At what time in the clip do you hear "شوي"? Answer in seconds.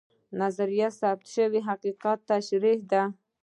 1.35-1.61